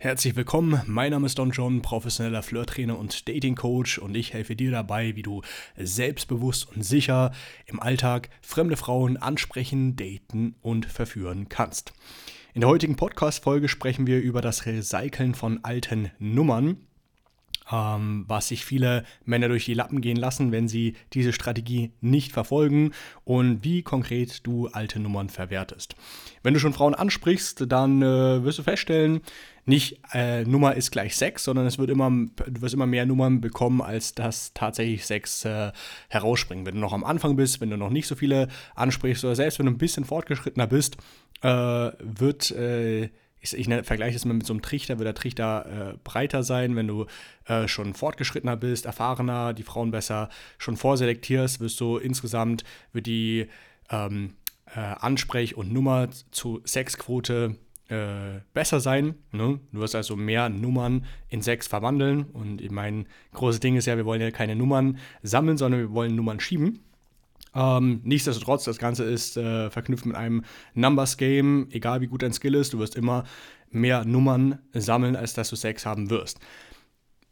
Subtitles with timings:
[0.00, 4.54] Herzlich willkommen, mein Name ist Don John, professioneller Flirttrainer und Dating Coach und ich helfe
[4.54, 5.42] dir dabei, wie du
[5.76, 7.32] selbstbewusst und sicher
[7.66, 11.94] im Alltag fremde Frauen ansprechen, daten und verführen kannst.
[12.54, 16.76] In der heutigen Podcast-Folge sprechen wir über das Recyceln von alten Nummern
[17.72, 22.32] ähm, was sich viele Männer durch die Lappen gehen lassen, wenn sie diese Strategie nicht
[22.32, 22.92] verfolgen
[23.24, 25.94] und wie konkret du alte Nummern verwertest.
[26.42, 29.20] Wenn du schon Frauen ansprichst, dann äh, wirst du feststellen,
[29.68, 33.42] nicht äh, Nummer ist gleich Sex, sondern es wird immer, du wirst immer mehr Nummern
[33.42, 35.72] bekommen, als dass tatsächlich Sex äh,
[36.08, 36.64] herausspringen.
[36.64, 39.58] Wenn du noch am Anfang bist, wenn du noch nicht so viele ansprichst oder selbst
[39.58, 40.96] wenn du ein bisschen fortgeschrittener bist,
[41.42, 41.48] äh,
[42.00, 43.10] wird äh,
[43.40, 46.76] ich, ich vergleiche es mal mit so einem Trichter, wird der Trichter äh, breiter sein,
[46.76, 47.06] wenn du
[47.46, 53.46] äh, schon fortgeschrittener bist, erfahrener, die Frauen besser schon vorselektierst, wirst du insgesamt, wird die
[53.90, 54.34] ähm,
[54.74, 57.56] äh, Ansprech- und Nummer zu Sexquote
[57.88, 59.14] äh, besser sein.
[59.32, 59.60] Ne?
[59.72, 64.04] Du wirst also mehr Nummern in Sex verwandeln und mein großes Ding ist ja, wir
[64.04, 66.80] wollen ja keine Nummern sammeln, sondern wir wollen Nummern schieben.
[67.54, 71.68] Ähm, nichtsdestotrotz, das Ganze ist äh, verknüpft mit einem Numbers-Game.
[71.70, 73.24] Egal wie gut dein Skill ist, du wirst immer
[73.70, 76.40] mehr Nummern sammeln, als dass du Sex haben wirst.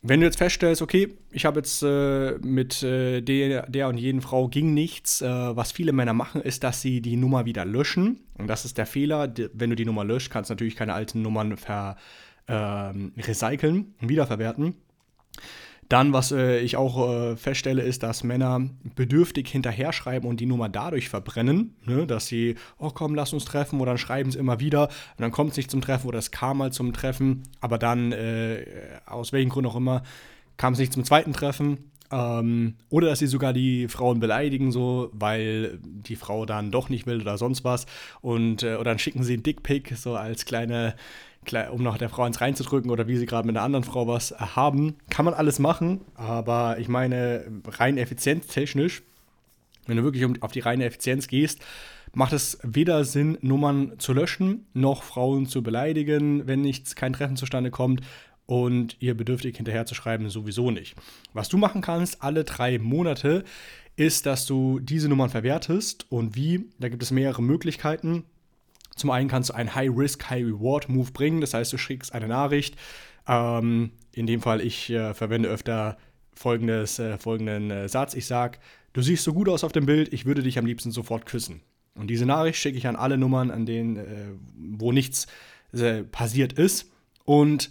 [0.02, 4.20] Wenn du jetzt feststellst, okay, ich habe jetzt äh, mit äh, der, der, und jeden
[4.20, 8.20] Frau ging nichts, äh, was viele Männer machen, ist, dass sie die Nummer wieder löschen.
[8.34, 9.32] Und das ist der Fehler.
[9.52, 11.96] Wenn du die Nummer löscht, kannst du natürlich keine alten Nummern ver,
[12.46, 14.76] ähm, recyceln, wiederverwerten.
[15.88, 20.46] Dann, was äh, ich auch äh, feststelle, ist, dass Männer bedürftig hinterher schreiben und die
[20.46, 22.06] Nummer dadurch verbrennen, ne?
[22.06, 25.30] dass sie, oh komm, lass uns treffen, oder dann schreiben sie immer wieder und dann
[25.30, 28.64] kommt es nicht zum Treffen oder es kam mal zum Treffen, aber dann, äh,
[29.06, 30.02] aus welchem Grund auch immer,
[30.56, 31.90] kam es nicht zum zweiten Treffen.
[32.10, 37.06] Ähm, oder dass sie sogar die Frauen beleidigen, so, weil die Frau dann doch nicht
[37.06, 37.86] will oder sonst was.
[38.20, 40.94] Und, äh, oder dann schicken sie einen Dickpick, so als kleine
[41.52, 44.32] um noch der Frau ins reinzudrücken oder wie sie gerade mit einer anderen Frau was
[44.38, 44.96] haben.
[45.10, 49.02] Kann man alles machen, aber ich meine, rein effizienztechnisch,
[49.86, 51.60] wenn du wirklich auf die reine Effizienz gehst,
[52.12, 57.36] macht es weder Sinn, Nummern zu löschen, noch Frauen zu beleidigen, wenn nichts, kein Treffen
[57.36, 58.00] zustande kommt
[58.46, 60.96] und ihr bedürftig hinterher zu schreiben, sowieso nicht.
[61.32, 63.44] Was du machen kannst, alle drei Monate,
[63.96, 68.24] ist, dass du diese Nummern verwertest und wie, da gibt es mehrere Möglichkeiten.
[68.96, 71.40] Zum einen kannst du einen High-Risk, High-Reward-Move bringen.
[71.40, 72.76] Das heißt, du schickst eine Nachricht.
[73.28, 75.96] Ähm, in dem Fall, ich äh, verwende öfter
[76.34, 78.14] folgendes, äh, folgenden äh, Satz.
[78.14, 78.58] Ich sage,
[78.92, 81.60] du siehst so gut aus auf dem Bild, ich würde dich am liebsten sofort küssen.
[81.94, 84.04] Und diese Nachricht schicke ich an alle Nummern, an denen, äh,
[84.56, 85.26] wo nichts
[85.72, 86.90] äh, passiert ist.
[87.24, 87.70] Und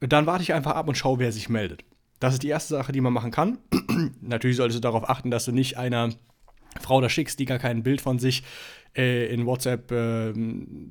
[0.00, 1.84] dann warte ich einfach ab und schaue, wer sich meldet.
[2.18, 3.58] Das ist die erste Sache, die man machen kann.
[4.20, 6.10] Natürlich solltest du darauf achten, dass du nicht einer
[6.80, 8.42] Frau da schickst, die gar kein Bild von sich
[8.96, 10.32] äh, in WhatsApp äh,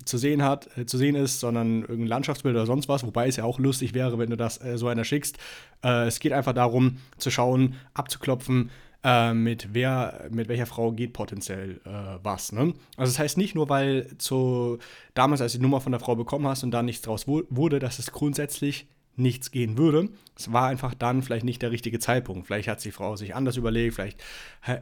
[0.05, 3.35] zu sehen hat, äh, zu sehen ist, sondern irgendein Landschaftsbild oder sonst was, wobei es
[3.35, 5.37] ja auch lustig wäre, wenn du das äh, so einer schickst.
[5.83, 8.71] Äh, es geht einfach darum, zu schauen, abzuklopfen,
[9.03, 11.81] äh, mit wer, mit welcher Frau geht potenziell
[12.21, 12.51] was.
[12.51, 12.73] Ne?
[12.97, 14.77] Also das heißt nicht nur, weil zu
[15.13, 17.79] damals, als du die Nummer von der Frau bekommen hast und da nichts draus wurde,
[17.79, 20.09] dass es grundsätzlich nichts gehen würde.
[20.37, 22.47] Es war einfach dann vielleicht nicht der richtige Zeitpunkt.
[22.47, 24.23] Vielleicht hat die Frau sich anders überlegt, vielleicht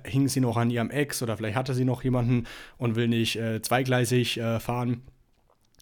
[0.04, 2.46] hing sie noch an ihrem Ex oder vielleicht hatte sie noch jemanden
[2.78, 5.02] und will nicht äh, zweigleisig äh, fahren.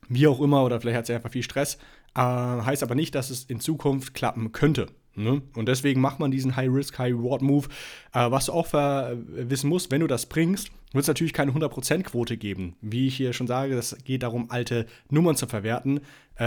[0.09, 1.77] Wie auch immer, oder vielleicht hat sie einfach viel Stress.
[2.15, 4.87] Äh, heißt aber nicht, dass es in Zukunft klappen könnte.
[5.17, 5.41] Ne?
[5.55, 7.67] Und deswegen macht man diesen High-Risk, High-Reward-Move.
[8.13, 12.37] Äh, was du auch wissen musst, wenn du das bringst, wird es natürlich keine 100%-Quote
[12.37, 12.75] geben.
[12.81, 16.01] Wie ich hier schon sage, es geht darum, alte Nummern zu verwerten,
[16.35, 16.45] äh,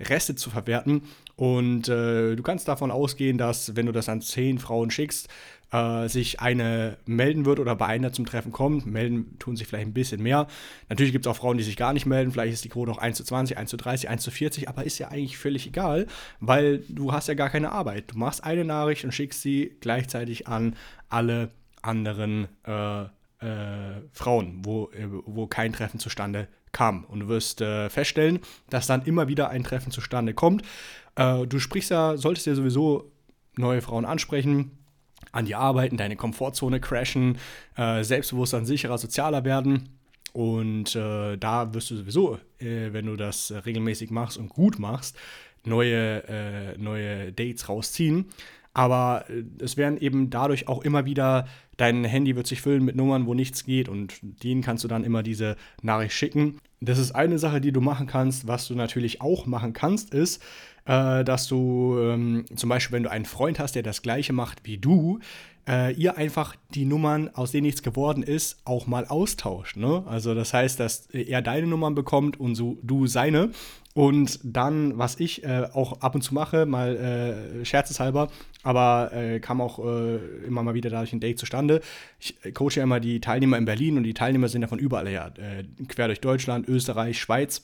[0.00, 1.02] Reste zu verwerten.
[1.36, 5.28] Und äh, du kannst davon ausgehen, dass, wenn du das an 10 Frauen schickst,
[5.72, 8.86] äh, sich eine melden wird oder bei einer zum Treffen kommt.
[8.86, 10.46] Melden tun sich vielleicht ein bisschen mehr.
[10.88, 12.32] Natürlich gibt es auch Frauen, die sich gar nicht melden.
[12.32, 14.84] Vielleicht ist die Quote auch 1 zu 20, 1 zu 30, 1 zu 40, aber
[14.84, 16.06] ist ja eigentlich völlig egal,
[16.40, 18.12] weil du hast ja gar keine Arbeit.
[18.12, 20.76] Du machst eine Nachricht und schickst sie gleichzeitig an
[21.08, 21.50] alle
[21.82, 27.04] anderen äh, äh, Frauen, wo, äh, wo kein Treffen zustande kam.
[27.04, 30.62] Und du wirst äh, feststellen, dass dann immer wieder ein Treffen zustande kommt.
[31.16, 33.12] Äh, du sprichst ja, solltest ja sowieso
[33.56, 34.72] neue Frauen ansprechen,
[35.32, 37.38] an die arbeiten, deine Komfortzone crashen,
[37.76, 39.90] äh, Selbstbewusstsein sicherer, sozialer werden.
[40.32, 45.16] Und äh, da wirst du sowieso, wenn du das regelmäßig machst und gut machst,
[45.64, 48.26] neue, neue Dates rausziehen.
[48.72, 51.46] Aber äh, es werden eben dadurch auch immer wieder,
[51.76, 55.04] dein Handy wird sich füllen mit Nummern, wo nichts geht und denen kannst du dann
[55.04, 56.58] immer diese Nachricht schicken.
[56.80, 58.46] Das ist eine Sache, die du machen kannst.
[58.46, 60.42] Was du natürlich auch machen kannst, ist,
[60.86, 64.60] äh, dass du ähm, zum Beispiel, wenn du einen Freund hast, der das gleiche macht
[64.64, 65.20] wie du,
[65.68, 69.76] äh, ihr einfach die Nummern, aus denen nichts geworden ist, auch mal austauscht.
[69.76, 70.02] Ne?
[70.06, 73.50] Also das heißt, dass er deine Nummern bekommt und so du seine.
[73.92, 76.96] Und dann, was ich äh, auch ab und zu mache, mal
[77.60, 78.30] äh, scherzeshalber,
[78.62, 80.16] aber äh, kam auch äh,
[80.46, 81.80] immer mal wieder dadurch ein Date zustande.
[82.20, 84.78] Ich äh, coache ja immer die Teilnehmer in Berlin und die Teilnehmer sind ja von
[84.78, 87.62] überall her, äh, quer durch Deutschland, Österreich, Schweiz.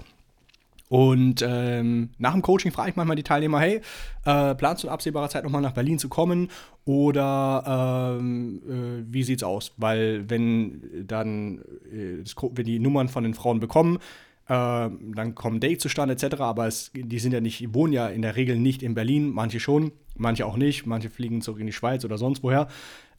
[0.88, 3.80] Und ähm, nach dem Coaching frage ich manchmal die Teilnehmer, hey,
[4.24, 6.48] äh, planst du in absehbarer Zeit nochmal nach Berlin zu kommen
[6.84, 9.72] oder ähm, äh, wie sieht's aus?
[9.76, 11.58] Weil wenn dann,
[11.92, 12.22] äh,
[12.52, 13.98] wenn die Nummern von den Frauen bekommen,
[14.46, 18.22] äh, dann kommen Dates zustande etc., aber es, die sind ja nicht, wohnen ja in
[18.22, 21.72] der Regel nicht in Berlin, manche schon, manche auch nicht, manche fliegen zurück in die
[21.72, 22.68] Schweiz oder sonst woher,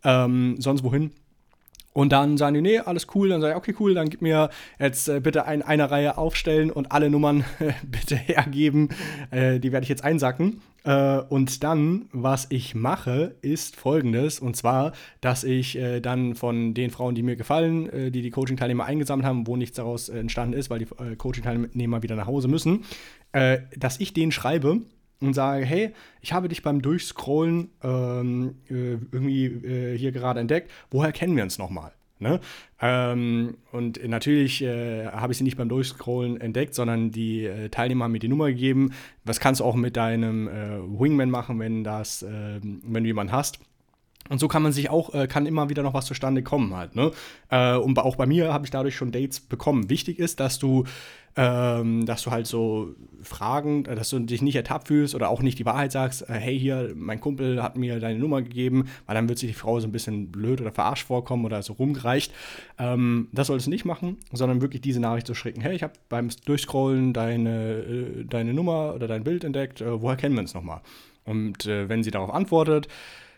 [0.06, 1.12] ähm, sonst wohin.
[1.98, 3.30] Und dann sagen die, nee, alles cool.
[3.30, 6.70] Dann sage ich, okay, cool, dann gib mir jetzt äh, bitte ein, eine Reihe aufstellen
[6.70, 7.44] und alle Nummern
[7.84, 8.90] bitte hergeben.
[9.32, 10.62] Äh, die werde ich jetzt einsacken.
[10.84, 14.40] Äh, und dann, was ich mache, ist folgendes.
[14.40, 14.92] Und zwar,
[15.22, 19.26] dass ich äh, dann von den Frauen, die mir gefallen, äh, die die Coaching-Teilnehmer eingesammelt
[19.26, 22.86] haben, wo nichts daraus entstanden ist, weil die Coaching-Teilnehmer wieder nach Hause müssen,
[23.76, 24.82] dass ich denen schreibe,
[25.20, 30.72] und sage, hey, ich habe dich beim Durchscrollen ähm, äh, irgendwie äh, hier gerade entdeckt,
[30.92, 31.94] woher kennen wir uns nochmal?
[32.20, 32.40] Ne?
[32.82, 38.06] Ähm, und natürlich äh, habe ich sie nicht beim Durchscrollen entdeckt, sondern die äh, Teilnehmer
[38.06, 38.92] haben mir die Nummer gegeben.
[39.24, 43.34] Was kannst du auch mit deinem äh, Wingman machen, wenn das, ähm, wenn du jemanden
[43.34, 43.60] hast?
[44.30, 46.96] Und so kann man sich auch, äh, kann immer wieder noch was zustande kommen halt.
[46.96, 47.12] Ne?
[47.50, 49.90] Äh, und auch bei mir habe ich dadurch schon Dates bekommen.
[49.90, 50.86] Wichtig ist, dass du,
[51.38, 55.44] ähm, dass du halt so Fragen, äh, dass du dich nicht ertappt fühlst oder auch
[55.44, 59.14] nicht die Wahrheit sagst, äh, hey hier, mein Kumpel hat mir deine Nummer gegeben, weil
[59.14, 62.34] dann wird sich die Frau so ein bisschen blöd oder verarscht vorkommen oder so rumgereicht.
[62.80, 65.62] Ähm, das solltest du nicht machen, sondern wirklich diese Nachricht zu schicken.
[65.62, 70.18] Hey, ich habe beim Durchscrollen deine, äh, deine Nummer oder dein Bild entdeckt, äh, woher
[70.18, 70.82] kennen wir uns nochmal?
[71.24, 72.88] Und wenn sie darauf antwortet,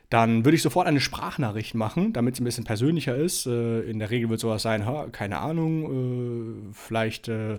[0.09, 3.45] dann würde ich sofort eine Sprachnachricht machen, damit es ein bisschen persönlicher ist.
[3.45, 7.56] Äh, in der Regel wird sowas sein, ha, keine Ahnung, äh, vielleicht äh,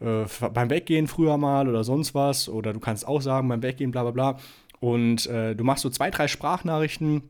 [0.00, 2.48] äh, beim Weggehen früher mal oder sonst was.
[2.48, 4.38] Oder du kannst auch sagen, beim Weggehen, bla bla bla.
[4.78, 7.22] Und äh, du machst so zwei, drei Sprachnachrichten,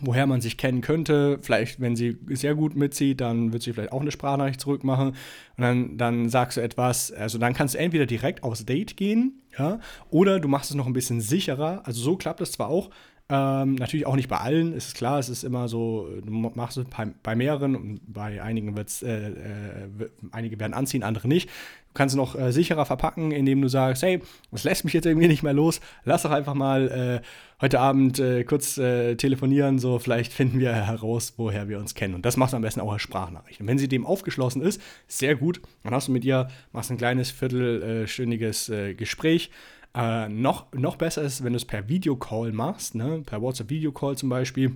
[0.00, 1.38] woher man sich kennen könnte.
[1.40, 5.08] Vielleicht, wenn sie sehr gut mitzieht, dann wird sie vielleicht auch eine Sprachnachricht zurückmachen.
[5.08, 5.16] Und
[5.56, 9.80] dann, dann sagst du etwas, also dann kannst du entweder direkt aufs Date gehen, ja,
[10.10, 11.82] oder du machst es noch ein bisschen sicherer.
[11.84, 12.90] Also so klappt es zwar auch,
[13.34, 16.84] ähm, natürlich auch nicht bei allen, ist klar, es ist immer so, du machst es
[16.84, 19.88] bei, bei mehreren und bei einigen wird es, äh, äh,
[20.32, 21.48] einige werden anziehen, andere nicht.
[21.48, 24.20] Du kannst es noch äh, sicherer verpacken, indem du sagst, hey,
[24.50, 27.26] das lässt mich jetzt irgendwie nicht mehr los, lass doch einfach mal äh,
[27.62, 32.14] heute Abend äh, kurz äh, telefonieren, so vielleicht finden wir heraus, woher wir uns kennen.
[32.14, 33.62] Und das machst du am besten auch als Sprachnachricht.
[33.62, 36.98] Und wenn sie dem aufgeschlossen ist, sehr gut, dann hast du mit ihr, machst ein
[36.98, 39.50] kleines viertelstündiges Gespräch,
[39.94, 43.22] äh, noch, noch besser ist, wenn du es per Videocall machst, ne?
[43.24, 44.74] per WhatsApp-Videocall zum Beispiel.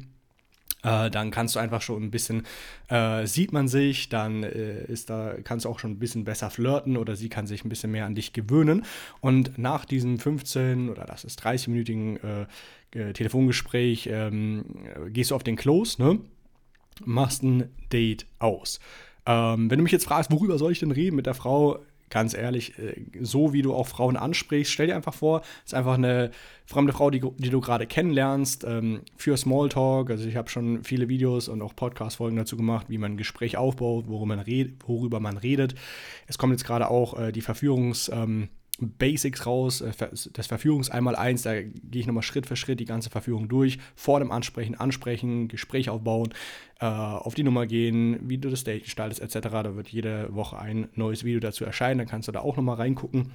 [0.82, 2.46] Äh, dann kannst du einfach schon ein bisschen,
[2.88, 6.50] äh, sieht man sich, dann äh, ist da, kannst du auch schon ein bisschen besser
[6.50, 8.84] flirten oder sie kann sich ein bisschen mehr an dich gewöhnen.
[9.20, 12.46] Und nach diesem 15 oder das ist 30-minütigen
[12.92, 14.64] äh, Telefongespräch ähm,
[15.08, 16.20] gehst du auf den Close, ne?
[17.04, 18.78] machst ein Date aus.
[19.26, 21.80] Ähm, wenn du mich jetzt fragst, worüber soll ich denn reden mit der Frau,
[22.10, 25.74] ganz ehrlich, äh, so wie du auch Frauen ansprichst, stell dir einfach vor, es ist
[25.74, 26.30] einfach eine
[26.64, 30.10] fremde Frau, die, die du gerade kennenlernst, ähm, für Smalltalk.
[30.10, 33.56] Also ich habe schon viele Videos und auch Podcast-Folgen dazu gemacht, wie man ein Gespräch
[33.56, 35.74] aufbaut, worüber man, red, worüber man redet.
[36.26, 38.48] Es kommt jetzt gerade auch äh, die Verführungs- ähm,
[38.78, 39.93] Basics raus, äh,
[40.32, 43.78] das Verführungs einmal eins, da gehe ich nochmal Schritt für Schritt die ganze Verführung durch,
[43.95, 46.35] vor dem Ansprechen, ansprechen, Gespräch aufbauen,
[46.80, 49.49] äh, auf die Nummer gehen, wie du das Date gestaltest, etc.
[49.49, 52.76] Da wird jede Woche ein neues Video dazu erscheinen, dann kannst du da auch nochmal
[52.76, 53.33] reingucken.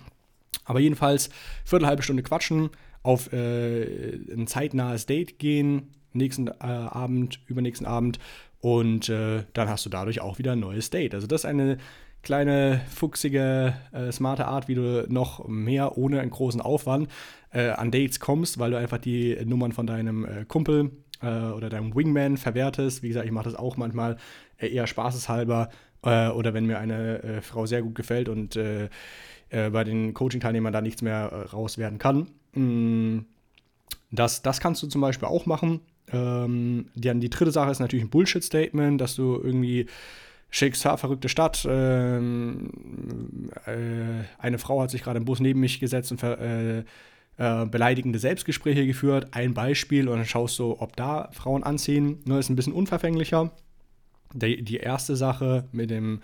[0.65, 1.29] Aber jedenfalls,
[1.65, 2.69] viertel, halbe Stunde quatschen,
[3.03, 8.19] auf äh, ein zeitnahes Date gehen, nächsten äh, Abend, übernächsten Abend
[8.59, 11.15] und äh, dann hast du dadurch auch wieder ein neues Date.
[11.15, 11.77] Also das ist eine
[12.23, 17.09] kleine, fuchsige, äh, smarte Art, wie du noch mehr ohne einen großen Aufwand
[17.51, 21.69] äh, an Dates kommst, weil du einfach die Nummern von deinem äh, Kumpel äh, oder
[21.69, 23.03] deinem Wingman verwertest.
[23.03, 24.17] Wie gesagt, ich mache das auch manchmal
[24.57, 25.69] äh, eher spaßeshalber
[26.03, 28.57] äh, oder wenn mir eine Frau sehr gut gefällt und
[29.53, 32.29] bei den Coaching-Teilnehmern da nichts mehr raus werden kann.
[32.53, 33.25] Mm,
[34.09, 35.81] das, das kannst du zum Beispiel auch machen.
[36.11, 39.87] Ähm, dann die dritte Sache ist natürlich ein Bullshit-Statement, dass du irgendwie
[40.51, 41.65] schickst, verrückte Stadt.
[41.67, 42.69] Ähm,
[43.65, 46.83] äh, eine Frau hat sich gerade im Bus neben mich gesetzt und äh,
[47.37, 49.29] äh, beleidigende Selbstgespräche geführt.
[49.31, 52.19] Ein Beispiel und dann schaust du, ob da Frauen anziehen.
[52.25, 53.51] Nur ist ein bisschen unverfänglicher.
[54.33, 56.21] Die, die erste Sache mit dem,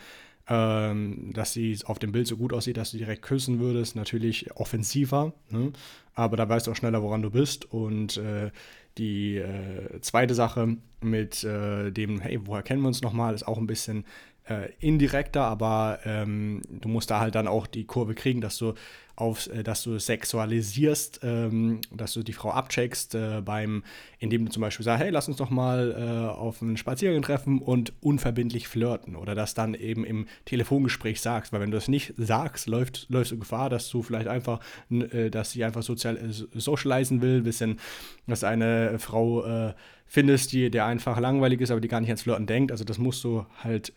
[0.48, 4.56] ähm, dass sie auf dem Bild so gut aussieht, dass du direkt küssen würdest, natürlich
[4.56, 5.34] offensiver.
[5.50, 5.72] Ne?
[6.14, 7.66] Aber da weißt du auch schneller, woran du bist.
[7.72, 8.52] Und äh,
[8.98, 13.58] die äh, zweite Sache mit äh, dem, hey, woher kennen wir uns nochmal, ist auch
[13.58, 14.06] ein bisschen
[14.50, 18.74] äh, indirekter, aber ähm, du musst da halt dann auch die Kurve kriegen, dass du
[19.18, 23.84] auf, äh, dass du sexualisierst, ähm, dass du die Frau abcheckst äh, beim,
[24.20, 27.60] indem du zum Beispiel sagst, hey, lass uns doch mal äh, auf einen Spaziergang treffen
[27.60, 32.14] und unverbindlich flirten oder das dann eben im Telefongespräch sagst, weil wenn du das nicht
[32.16, 34.60] sagst, läuft, läufst du Gefahr, dass du vielleicht einfach,
[34.92, 37.80] äh, dass sie einfach sozial, äh, socialisen will, bisschen,
[38.28, 39.74] dass eine Frau äh,
[40.06, 42.72] findest, die, der einfach langweilig ist, aber die gar nicht ans Flirten denkt.
[42.72, 43.94] Also das musst du halt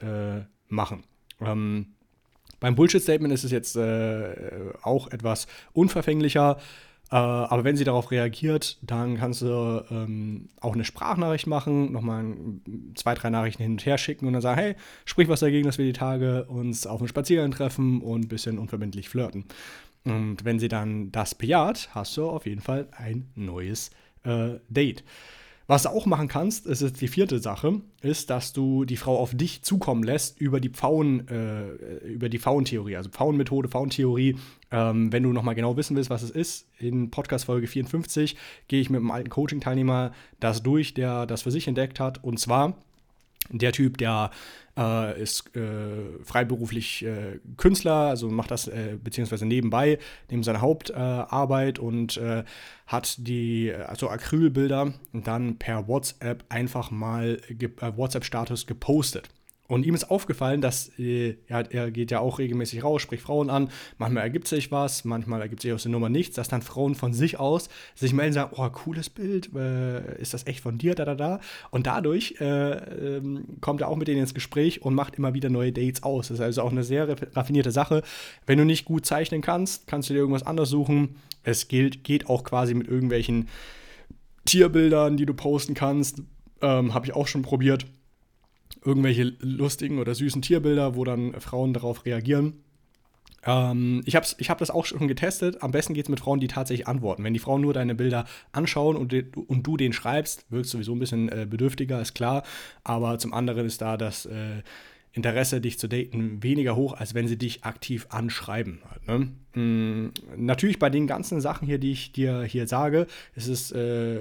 [0.68, 1.04] machen.
[1.40, 1.94] Ähm,
[2.60, 4.34] beim Bullshit-Statement ist es jetzt äh,
[4.82, 6.58] auch etwas unverfänglicher.
[7.10, 12.24] Äh, aber wenn sie darauf reagiert, dann kannst du ähm, auch eine Sprachnachricht machen, nochmal
[12.94, 15.78] zwei, drei Nachrichten hin und her schicken und dann sagen, hey, sprich was dagegen, dass
[15.78, 19.46] wir die Tage uns auf einen Spaziergang treffen und ein bisschen unverbindlich flirten.
[20.04, 23.90] Und wenn sie dann das bejaht, hast du auf jeden Fall ein neues
[24.24, 25.02] äh, Date.
[25.70, 29.36] Was du auch machen kannst, ist die vierte Sache, ist, dass du die Frau auf
[29.36, 31.68] dich zukommen lässt über die Pfauen, äh,
[32.08, 34.34] über die Pfauentheorie, also Pfauenmethode, Pfauentheorie.
[34.72, 38.36] Ähm, wenn du nochmal genau wissen willst, was es ist, in Podcast Folge 54
[38.66, 40.10] gehe ich mit einem alten Coaching-Teilnehmer
[40.40, 42.24] das durch, der das für sich entdeckt hat.
[42.24, 42.74] Und zwar
[43.50, 44.30] der Typ, der
[44.76, 49.98] äh, ist äh, freiberuflich äh, Künstler, also macht das äh, beziehungsweise nebenbei,
[50.30, 52.44] neben seiner Hauptarbeit und äh,
[52.86, 59.28] hat die also Acrylbilder dann per WhatsApp einfach mal ge äh, WhatsApp-Status gepostet.
[59.70, 63.50] Und ihm ist aufgefallen, dass äh, er, er, geht ja auch regelmäßig raus, spricht Frauen
[63.50, 63.68] an.
[63.98, 67.12] Manchmal ergibt sich was, manchmal ergibt sich aus der Nummer nichts, dass dann Frauen von
[67.12, 70.96] sich aus sich melden und sagen: Oh, cooles Bild, äh, ist das echt von dir,
[70.96, 71.40] da, da, da.
[71.70, 72.46] Und dadurch äh,
[73.18, 76.28] ähm, kommt er auch mit denen ins Gespräch und macht immer wieder neue Dates aus.
[76.28, 78.02] Das ist also auch eine sehr raffinierte Sache.
[78.46, 81.14] Wenn du nicht gut zeichnen kannst, kannst du dir irgendwas anderes suchen.
[81.44, 83.46] Es gilt, geht auch quasi mit irgendwelchen
[84.46, 86.24] Tierbildern, die du posten kannst.
[86.60, 87.86] Ähm, Habe ich auch schon probiert
[88.84, 92.62] irgendwelche lustigen oder süßen Tierbilder, wo dann Frauen darauf reagieren.
[93.44, 95.62] Ähm, ich habe ich hab das auch schon getestet.
[95.62, 97.24] Am besten geht es mit Frauen, die tatsächlich antworten.
[97.24, 100.94] Wenn die Frauen nur deine Bilder anschauen und, und du den schreibst, wirkst du sowieso
[100.94, 102.42] ein bisschen äh, bedürftiger, ist klar.
[102.84, 104.62] Aber zum anderen ist da das äh,
[105.12, 108.80] Interesse, dich zu daten, weniger hoch, als wenn sie dich aktiv anschreiben.
[109.08, 109.28] Ne?
[109.54, 114.20] Mhm, natürlich bei den ganzen Sachen hier, die ich dir hier sage, ist es, äh,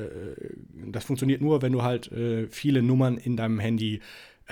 [0.87, 3.99] das funktioniert nur, wenn du halt äh, viele Nummern in deinem Handy äh,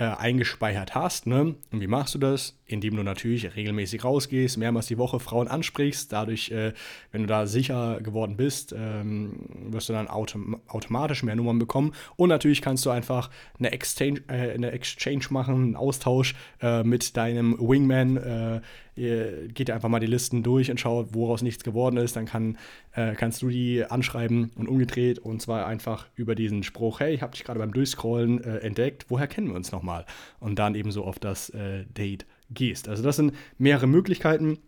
[0.04, 1.26] eingespeichert hast.
[1.26, 1.56] Ne?
[1.72, 2.56] Und wie machst du das?
[2.66, 6.12] Indem du natürlich regelmäßig rausgehst, mehrmals die Woche Frauen ansprichst.
[6.12, 6.72] Dadurch, äh,
[7.10, 9.32] wenn du da sicher geworden bist, ähm,
[9.70, 11.94] wirst du dann autom automatisch mehr Nummern bekommen.
[12.16, 17.16] Und natürlich kannst du einfach eine Exchange, äh, eine Exchange machen, einen Austausch äh, mit
[17.16, 18.60] deinem Wingman äh,
[18.98, 22.16] ihr geht einfach mal die Listen durch und schaut, woraus nichts geworden ist.
[22.16, 22.58] Dann kann,
[22.92, 27.22] äh, kannst du die anschreiben und umgedreht und zwar einfach über diesen Spruch, hey, ich
[27.22, 30.04] habe dich gerade beim Durchscrollen äh, entdeckt, woher kennen wir uns nochmal?
[30.40, 32.88] Und dann eben so auf das äh, Date gehst.
[32.88, 34.58] Also das sind mehrere Möglichkeiten.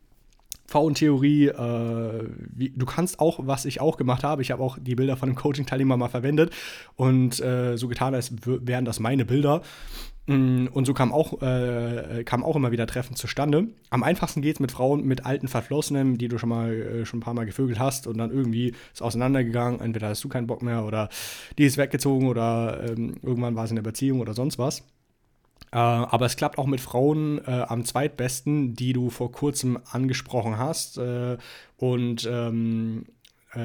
[0.66, 5.16] V-Theorie, äh, du kannst auch, was ich auch gemacht habe, ich habe auch die Bilder
[5.16, 6.52] von einem Coaching-Teilnehmer mal verwendet
[6.94, 9.62] und äh, so getan, als wären das meine Bilder.
[10.30, 13.66] Mm, und so kam auch, äh, kam auch immer wieder Treffen zustande.
[13.90, 17.18] Am einfachsten geht es mit Frauen mit alten Verflossenen, die du schon mal äh, schon
[17.18, 19.80] ein paar Mal gevögelt hast und dann irgendwie ist auseinandergegangen.
[19.80, 21.08] Entweder hast du keinen Bock mehr oder
[21.58, 24.80] die ist weggezogen oder ähm, irgendwann war sie in der Beziehung oder sonst was.
[25.72, 30.58] Äh, aber es klappt auch mit Frauen äh, am zweitbesten, die du vor kurzem angesprochen
[30.58, 30.98] hast.
[30.98, 31.38] Äh,
[31.76, 33.06] und ähm,
[33.52, 33.58] äh,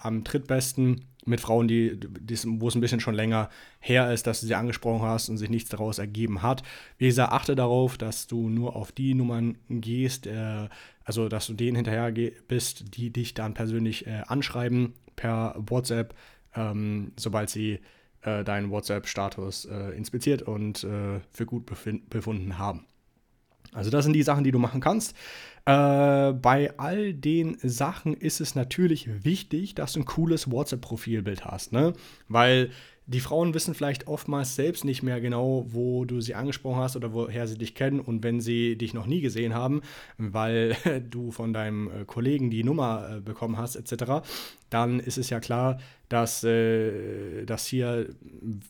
[0.00, 4.40] am drittbesten mit Frauen, die, die, wo es ein bisschen schon länger her ist, dass
[4.40, 6.62] du sie angesprochen hast und sich nichts daraus ergeben hat.
[6.96, 10.68] Wie gesagt, achte darauf, dass du nur auf die Nummern gehst, äh,
[11.04, 12.12] also dass du denen hinterher
[12.48, 16.14] bist, die dich dann persönlich äh, anschreiben per WhatsApp,
[16.54, 17.80] ähm, sobald sie
[18.22, 22.86] äh, deinen WhatsApp-Status äh, inspiziert und äh, für gut befunden haben.
[23.72, 25.14] Also das sind die Sachen, die du machen kannst.
[25.64, 31.72] Äh, bei all den Sachen ist es natürlich wichtig, dass du ein cooles WhatsApp-Profilbild hast,
[31.72, 31.92] ne?
[32.28, 32.70] Weil
[33.08, 37.14] die Frauen wissen vielleicht oftmals selbst nicht mehr genau, wo du sie angesprochen hast oder
[37.14, 38.00] woher sie dich kennen.
[38.00, 39.80] Und wenn sie dich noch nie gesehen haben,
[40.18, 40.76] weil
[41.10, 44.28] du von deinem äh, Kollegen die Nummer äh, bekommen hast, etc.,
[44.68, 45.78] dann ist es ja klar,
[46.10, 48.10] dass, äh, dass hier,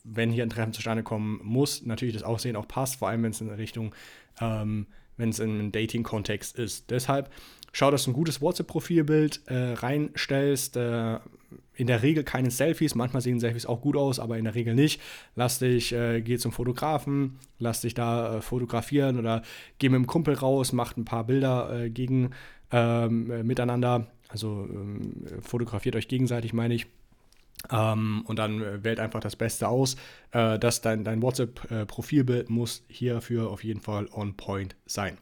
[0.04, 3.30] wenn hier ein Treffen zustande kommen muss, natürlich das Aussehen auch passt, vor allem wenn
[3.30, 3.94] es in Richtung
[4.40, 4.86] ähm,
[5.18, 6.90] wenn es in einem Dating-Kontext ist.
[6.90, 7.30] Deshalb
[7.72, 10.76] schau, dass du ein gutes WhatsApp-Profilbild äh, reinstellst.
[10.76, 11.18] Äh,
[11.74, 12.94] in der Regel keine Selfies.
[12.94, 15.00] Manchmal sehen Selfies auch gut aus, aber in der Regel nicht.
[15.34, 19.42] Lass dich, äh, geh zum Fotografen, lass dich da äh, fotografieren oder
[19.78, 22.30] geh mit dem Kumpel raus, mach ein paar Bilder äh, gegen
[22.72, 24.08] ähm, äh, miteinander.
[24.28, 26.86] Also ähm, fotografiert euch gegenseitig, meine ich.
[27.70, 29.96] Ähm, und dann äh, wählt einfach das Beste aus.
[30.30, 35.18] Äh, dass dein, dein WhatsApp-Profilbild muss hierfür auf jeden Fall on point sein.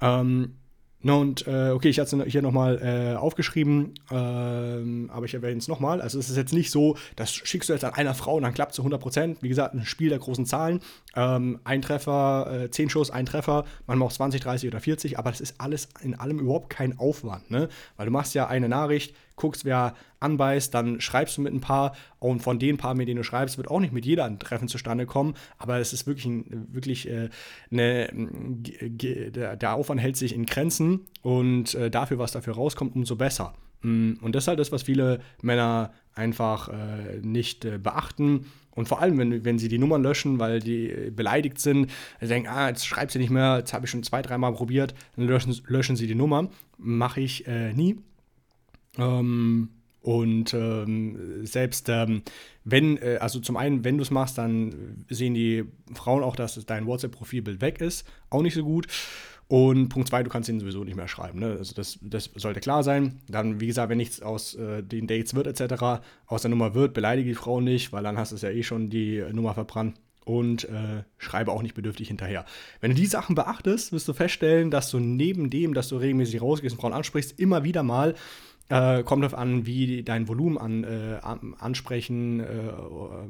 [0.00, 0.56] Ähm,
[1.02, 5.68] und äh, okay, ich hatte es hier nochmal äh, aufgeschrieben, ähm, aber ich erwähne es
[5.68, 6.00] nochmal.
[6.00, 8.54] Also es ist jetzt nicht so, das schickst du jetzt an einer Frau und dann
[8.54, 9.36] klappt es zu 100%.
[9.40, 10.80] Wie gesagt, ein Spiel der großen Zahlen.
[11.14, 15.30] Ähm, ein Treffer, äh, 10 Schuss, ein Treffer, manchmal auch 20, 30 oder 40, aber
[15.30, 17.68] das ist alles in allem überhaupt kein Aufwand, ne?
[17.96, 21.94] Weil du machst ja eine Nachricht, guckst, wer anbeißt, dann schreibst du mit ein paar
[22.18, 24.68] und von den paar, mit denen du schreibst, wird auch nicht mit jeder ein Treffen
[24.68, 27.28] zustande kommen, aber es ist wirklich, ein, wirklich äh,
[27.70, 33.16] eine, der, der Aufwand hält sich in Grenzen und äh, dafür, was dafür rauskommt, umso
[33.16, 33.54] besser.
[33.82, 38.46] Mm, und das ist halt das, was viele Männer einfach äh, nicht äh, beachten.
[38.70, 41.90] Und vor allem, wenn, wenn sie die Nummern löschen, weil die äh, beleidigt sind,
[42.20, 44.94] sie denken, ah, jetzt schreibt sie nicht mehr, jetzt habe ich schon zwei, dreimal probiert,
[45.16, 46.48] dann löschen, löschen sie die Nummer.
[46.78, 47.98] Mache ich äh, nie.
[48.98, 49.70] Ähm,
[50.06, 52.22] und ähm, selbst ähm,
[52.62, 56.64] wenn, äh, also zum einen, wenn du es machst, dann sehen die Frauen auch, dass
[56.64, 58.06] dein WhatsApp-Profilbild weg ist.
[58.30, 58.86] Auch nicht so gut.
[59.48, 61.40] Und Punkt zwei, du kannst ihnen sowieso nicht mehr schreiben.
[61.40, 61.56] Ne?
[61.58, 63.20] Also das, das sollte klar sein.
[63.28, 66.94] Dann, wie gesagt, wenn nichts aus äh, den Dates wird, etc., aus der Nummer wird,
[66.94, 69.96] beleidige die Frau nicht, weil dann hast du ja eh schon die Nummer verbrannt.
[70.24, 72.44] Und äh, schreibe auch nicht bedürftig hinterher.
[72.80, 76.42] Wenn du die Sachen beachtest, wirst du feststellen, dass du neben dem, dass du regelmäßig
[76.42, 78.16] rausgehst und Frauen ansprichst, immer wieder mal
[78.68, 81.18] äh, kommt darauf an, wie dein Volumen an äh,
[81.58, 82.44] Ansprechen, äh,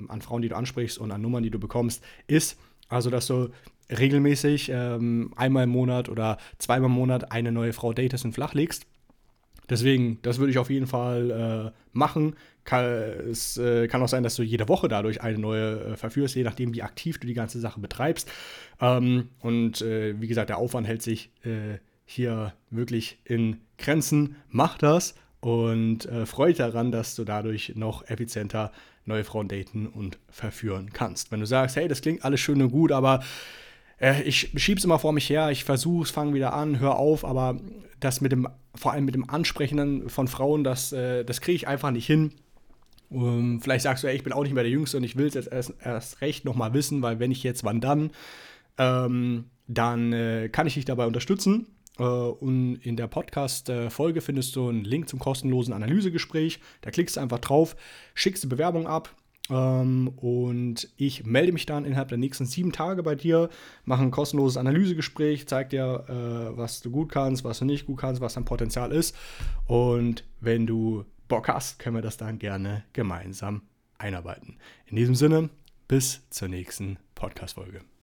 [0.08, 2.58] an Frauen, die du ansprichst und an Nummern, die du bekommst, ist.
[2.88, 3.50] Also, dass du
[3.90, 8.86] regelmäßig ähm, einmal im Monat oder zweimal im Monat eine neue Frau datest und flachlegst.
[9.68, 12.36] Deswegen, das würde ich auf jeden Fall äh, machen.
[12.64, 16.36] Kann, es äh, kann auch sein, dass du jede Woche dadurch eine neue äh, verführst,
[16.36, 18.30] je nachdem, wie aktiv du die ganze Sache betreibst.
[18.80, 21.30] Ähm, und wie gesagt, der Aufwand hält sich
[22.04, 24.36] hier wirklich in Grenzen.
[24.48, 28.72] Mach das und äh, freut daran, dass du dadurch noch effizienter
[29.04, 31.30] neue Frauen daten und verführen kannst.
[31.30, 33.22] Wenn du sagst, hey, das klingt alles schön und gut, aber
[34.00, 37.60] äh, ich schieb's immer vor mich her, ich versuch's, fange wieder an, hör auf, aber
[38.00, 41.68] das mit dem, vor allem mit dem Ansprechen von Frauen, das, äh, das kriege ich
[41.68, 42.32] einfach nicht hin.
[43.08, 45.16] Um, ähm, vielleicht sagst du, ey, ich bin auch nicht mehr der Jüngste und ich
[45.16, 48.10] will es jetzt erst, erst recht nochmal wissen, weil wenn ich jetzt, wann dann?
[48.78, 51.66] Ähm, dann äh, kann ich dich dabei unterstützen.
[51.98, 56.60] Äh, und in der Podcast-Folge findest du einen Link zum kostenlosen Analysegespräch.
[56.80, 57.76] Da klickst du einfach drauf,
[58.14, 59.14] schickst die Bewerbung ab.
[59.48, 63.48] Ähm, und ich melde mich dann innerhalb der nächsten sieben Tage bei dir,
[63.84, 67.98] mache ein kostenloses Analysegespräch, zeige dir, äh, was du gut kannst, was du nicht gut
[67.98, 69.16] kannst, was dein Potenzial ist.
[69.66, 73.62] Und wenn du Bock hast, können wir das dann gerne gemeinsam
[73.98, 74.58] einarbeiten.
[74.86, 75.50] In diesem Sinne,
[75.88, 77.95] bis zur nächsten Podcast-Folge.